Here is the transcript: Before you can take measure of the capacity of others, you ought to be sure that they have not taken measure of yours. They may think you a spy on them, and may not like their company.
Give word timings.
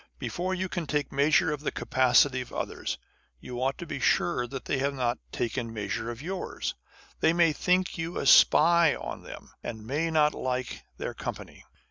Before 0.17 0.55
you 0.55 0.67
can 0.67 0.87
take 0.87 1.11
measure 1.11 1.51
of 1.53 1.61
the 1.61 1.71
capacity 1.71 2.41
of 2.41 2.51
others, 2.51 2.97
you 3.39 3.61
ought 3.61 3.77
to 3.77 3.85
be 3.85 3.99
sure 3.99 4.47
that 4.47 4.65
they 4.65 4.79
have 4.79 4.95
not 4.95 5.19
taken 5.31 5.71
measure 5.71 6.09
of 6.09 6.23
yours. 6.23 6.73
They 7.19 7.33
may 7.33 7.53
think 7.53 7.99
you 7.99 8.17
a 8.17 8.25
spy 8.25 8.95
on 8.95 9.21
them, 9.21 9.51
and 9.63 9.85
may 9.85 10.09
not 10.09 10.33
like 10.33 10.81
their 10.97 11.13
company. 11.13 11.65